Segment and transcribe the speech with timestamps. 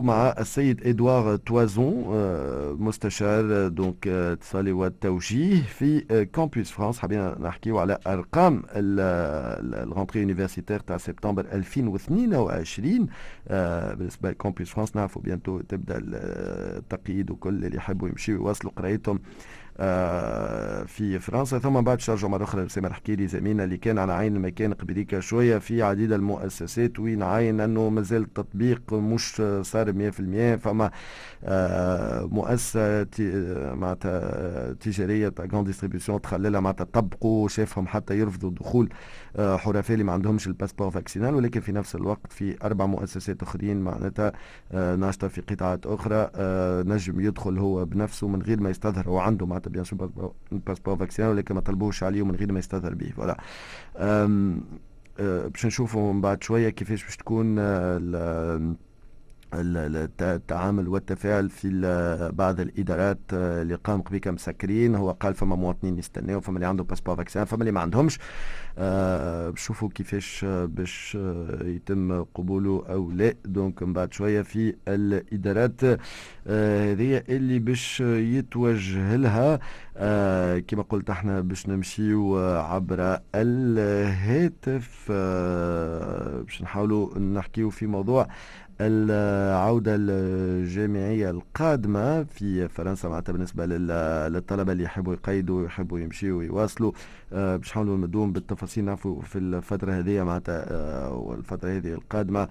[0.00, 2.04] مع السيد إدوار توازون
[2.80, 6.00] مستشار دونك اتصالي والتوجيه في
[6.32, 13.06] كامبوس فرانس حابين نحكيو على أرقام الغونتري يونيفرسيتير تاع سبتمبر 2022
[13.96, 19.18] بالنسبة لكامبوس فرانس نعرفوا بيانتو تبدأ التقييد وكل اللي يحبوا يمشيوا يواصلوا قرايتهم.
[20.86, 21.58] في فرنسا.
[21.58, 25.18] ثم بعد شرجوا مرة أخرى سامر حكي لي زميلنا اللي كان على عين المكان قبليك
[25.18, 30.90] شوية في عديد المؤسسات وين عاين أنه مازال التطبيق مش صار 100% فما
[32.26, 33.06] مؤسسة
[33.74, 38.88] معناتها تجارية ديستريبيسيون تخللها معناتها طبقوا شافهم حتى يرفضوا دخول
[39.38, 41.34] حرفاء اللي ما عندهمش الباسبور فاكسينال.
[41.34, 44.32] ولكن في نفس الوقت في أربع مؤسسات أخرين معناتها
[44.72, 46.30] ناشطة في قطاعات أخرى
[46.94, 51.30] نجم يدخل هو بنفسه من غير ما يستظهر هو عنده معناتها بيان سور باسبور فاكسينال
[51.30, 53.36] ولكن ما طلبوش عليه من غير ما يستظهر به فوالا.
[55.48, 57.58] باش نشوفوا من بعد شوية كيفاش باش تكون
[59.56, 61.70] التعامل والتفاعل في
[62.34, 67.16] بعض الإدارات اللي قام بك مسكرين هو قال فما مواطنين يستناو فما اللي عنده باسبور
[67.16, 68.18] فاكسين فما اللي ما عندهمش.
[69.52, 71.18] بشوفوا كيفاش باش
[71.64, 73.34] يتم قبوله أو لا.
[73.44, 75.84] دونك من بعد شوية في الإدارات
[76.46, 79.60] هذه اللي باش يتوجه لها.
[80.68, 85.12] كما قلت إحنا باش نمشيو عبر الهاتف.
[86.42, 88.28] باش نحاولوا نحكيو في موضوع
[88.80, 96.92] العودة الجامعية القادمة في فرنسا معناتها بالنسبة للطلبة اللي يحبوا يقيدوا ويحبوا يمشيوا ويواصلوا
[97.32, 102.48] باش نحاولوا ندوم بالتفاصيل نعرفوا في الفترة هذه معناتها والفترة هذه القادمة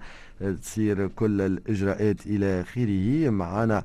[0.62, 3.30] تصير كل الإجراءات إلى آخره.
[3.30, 3.84] معنا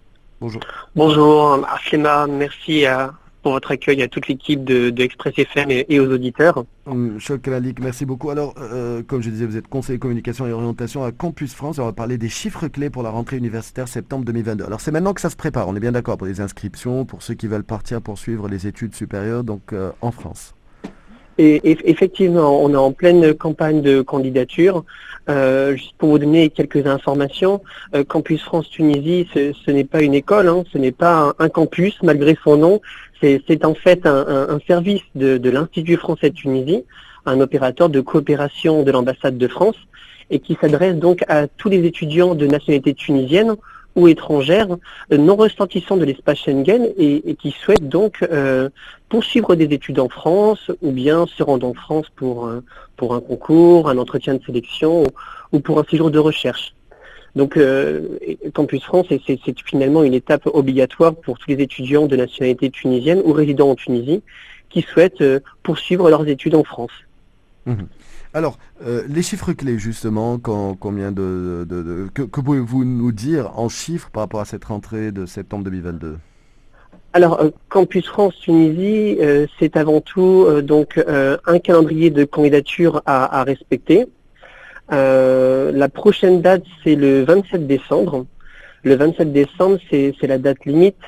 [0.41, 0.61] Bonjour.
[0.95, 1.63] Bonjour,
[2.27, 3.13] merci à,
[3.43, 6.65] pour votre accueil à toute l'équipe de, de, Express FM et, et aux auditeurs.
[7.19, 8.31] Chokralik, merci beaucoup.
[8.31, 11.77] Alors, euh, comme je disais, vous êtes conseiller communication et orientation à Campus France.
[11.77, 14.63] On va parler des chiffres clés pour la rentrée universitaire septembre 2022.
[14.65, 15.67] Alors, c'est maintenant que ça se prépare.
[15.67, 18.65] On est bien d'accord pour les inscriptions, pour ceux qui veulent partir pour suivre les
[18.65, 20.55] études supérieures, donc euh, en France.
[21.41, 24.83] Effectivement, on est en pleine campagne de candidature.
[25.29, 27.61] Euh, juste pour vous donner quelques informations,
[27.95, 31.95] euh, Campus France Tunisie, ce, n'est pas une école, hein, ce n'est pas un, campus
[32.03, 32.81] malgré son nom.
[33.21, 36.83] C'est en fait un service de, de l'Institut français de Tunisie,
[37.27, 39.75] un opérateur de coopération de l'ambassade de France,
[40.31, 43.55] et qui s'adresse donc à tous les étudiants de nationalité tunisienne
[43.95, 44.77] ou étrangères
[45.11, 48.69] non ressentissants de l'espace Schengen et, qui souhaitent donc euh,
[49.09, 52.63] poursuivre des études en France ou bien se rendre en France pour, euh,
[52.95, 55.07] pour un concours, un entretien de sélection ou,
[55.53, 56.73] ou pour un séjour de recherche.
[57.35, 58.17] Donc euh,
[58.53, 63.31] Campus France, c'est finalement une étape obligatoire pour tous les étudiants de nationalité tunisienne ou
[63.31, 64.21] résidents en Tunisie
[64.69, 65.23] qui souhaitent
[65.63, 66.91] poursuivre leurs études en France.
[67.65, 67.83] Mmh.
[68.33, 71.67] Alors, euh, les chiffres clés, justement, combien de,
[72.13, 76.17] que pouvez-vous nous dire en chiffres par rapport à cette rentrée de septembre 2022
[77.13, 83.41] alors, euh, Campus France Tunisie, euh, c'est avant tout donc un calendrier de candidature à,
[83.41, 84.07] à respecter.
[84.89, 88.25] la prochaine date, c'est le 27 décembre.
[88.83, 91.03] Le 27 décembre, c'est la date limite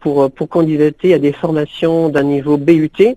[0.00, 3.16] pour, pour candidater à des formations d'un niveau BUT,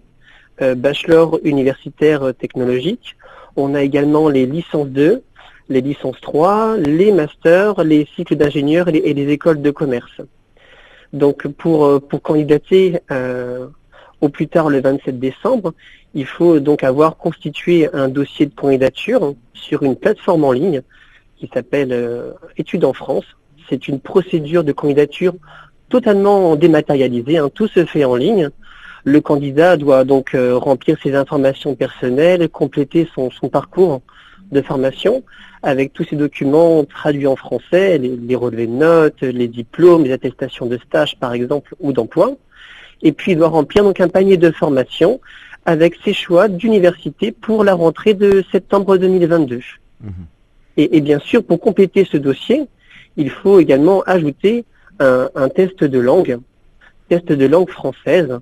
[0.59, 3.15] bachelor universitaire technologique.
[3.55, 5.23] On a également les licences 2,
[5.69, 10.21] les licences 3, les masters, les cycles d'ingénieurs et, les écoles de commerce.
[11.13, 13.67] Donc pour, pour candidater euh,
[14.21, 15.73] au plus tard le 27 décembre,
[16.13, 20.81] il faut donc avoir constitué un dossier de candidature sur une plateforme en ligne
[21.37, 23.25] qui s'appelle euh, Études en France.
[23.69, 25.35] C'est une procédure de candidature
[25.89, 28.49] totalement dématérialisée, hein, tout se fait en ligne.
[29.09, 34.03] Le candidat doit donc euh, remplir ses informations personnelles, compléter son, son, parcours
[34.51, 35.23] de formation
[35.63, 40.11] avec tous ces documents traduits en français, les, les, relevés de notes, les diplômes, les
[40.11, 42.35] attestations de stage par exemple ou d'emploi.
[43.01, 45.19] Et puis il doit remplir donc un panier de formation
[45.65, 49.61] avec ses choix d'université pour la rentrée de septembre 2022.
[50.01, 50.09] Mmh.
[50.77, 52.67] Et, et, bien sûr, pour compléter ce dossier,
[53.17, 54.65] il faut également ajouter
[54.99, 56.37] un, un test de langue,
[57.09, 58.39] test de langue française,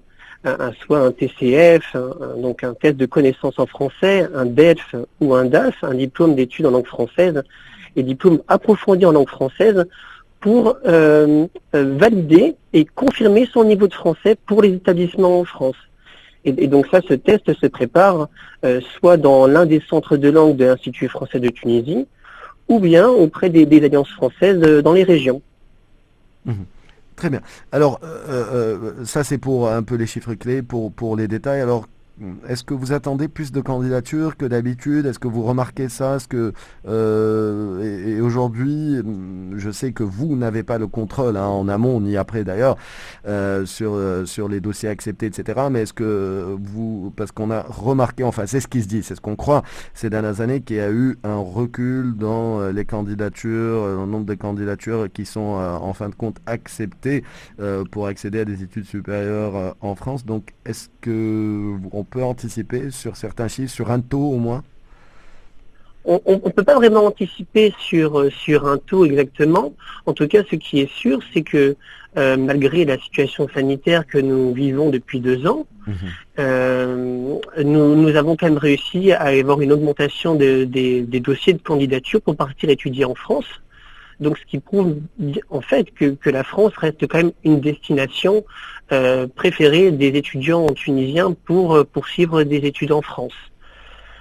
[0.81, 1.95] soit un TCF,
[2.37, 6.65] donc un test de connaissance en français, un DELF ou un DAF, un diplôme d'études
[6.65, 7.43] en langue française.
[7.95, 9.85] et diplômes approfondis en langue française
[10.39, 10.77] pour
[11.73, 15.75] valider et confirmer son niveau de français pour les établissements en France.
[16.45, 18.29] Et, donc ça, ce test se prépare
[18.99, 22.07] soit dans l'un des centres de langue de l'Institut français de Tunisie,
[22.67, 25.41] ou bien auprès des, alliances françaises dans les régions.
[26.45, 26.53] Mmh.
[27.17, 27.41] Très bien.
[27.71, 27.99] Alors,
[29.03, 31.61] ça c'est pour un peu les chiffres clés, pour, pour les détails.
[31.61, 31.87] Alors,
[32.47, 35.05] est-ce que vous attendez plus de candidatures que d'habitude?
[35.05, 36.15] Est-ce que vous remarquez ça?
[36.15, 36.53] Est-ce que
[36.87, 39.01] euh, et, aujourd'hui,
[39.55, 42.77] je sais que vous n'avez pas le contrôle hein, en amont ni après d'ailleurs
[43.27, 45.67] euh, sur euh, sur les dossiers acceptés, etc.
[45.69, 49.15] Mais est-ce que vous, parce qu'on a remarqué, enfin c'est ce qui se dit, c'est
[49.15, 53.85] ce qu'on croit ces dernières années, qu'il y a eu un recul dans les candidatures,
[53.85, 57.23] le nombre de candidatures qui sont en fin de compte acceptées
[57.91, 60.25] pour accéder à des études supérieures en France.
[60.25, 61.75] Donc, est-ce que
[62.09, 64.63] peut anticiper sur certains chiffres, sur un taux au moins
[66.07, 69.73] on ne peut pas vraiment anticiper sur, euh, sur un taux exactement.
[70.05, 71.75] En tout cas, ce qui est sûr, c'est que
[72.17, 75.95] euh, malgré la situation sanitaire que nous vivons depuis deux ans, mhm.
[76.39, 82.37] euh, nous, avons quand même réussi à avoir une augmentation des dossiers de candidature pour
[82.37, 83.45] partir étudier en France.
[84.19, 84.97] Donc, ce qui prouve
[85.49, 88.43] en fait que, la France reste quand même une destination
[88.91, 93.33] euh, préférée des étudiants tunisiens pour euh, poursuivre des études en France.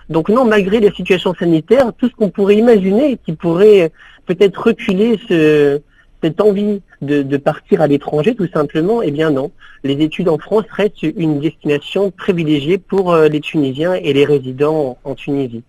[0.09, 3.91] Donc non, malgré la situation sanitaire, tout ce qu'on pourrait imaginer qui pourrait
[4.27, 5.81] peut-être reculer ce,
[6.23, 9.51] cette envie de, partir à l'étranger, tout simplement, eh bien non.
[9.85, 14.99] Les études en France restent une destination privilégiée pour euh, les Tunisiens et les résidents
[15.05, 15.63] en, Tunisie.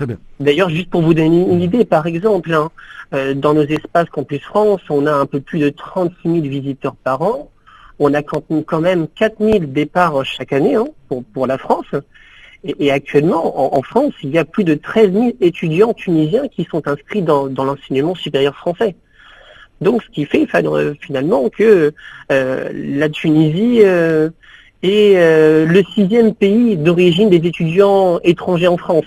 [0.00, 0.18] Très bien.
[0.40, 2.70] D'ailleurs, juste pour vous donner une idée, par exemple, hein,
[3.34, 7.20] dans nos espaces Campus France, on a un peu plus de 36 000 visiteurs par
[7.20, 7.50] an
[8.00, 10.86] on a quand même 4000 départs chaque année hein,
[11.34, 11.86] pour, la France.
[12.64, 16.86] Et, actuellement, en, France, il y a plus de 13 000 étudiants tunisiens qui sont
[16.88, 18.96] inscrits dans, l'enseignement supérieur français.
[19.82, 20.46] Donc, ce qui fait
[21.00, 21.92] finalement que
[22.32, 24.30] euh, la Tunisie euh,
[24.82, 29.06] est euh, le sixième pays d'origine des étudiants étrangers en France.